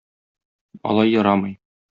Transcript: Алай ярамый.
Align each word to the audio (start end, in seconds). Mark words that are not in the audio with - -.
Алай 0.93 1.13
ярамый. 1.17 1.57